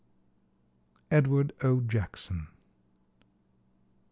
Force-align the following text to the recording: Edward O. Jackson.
Edward 1.11 1.53
O. 1.63 1.79
Jackson. 1.79 2.47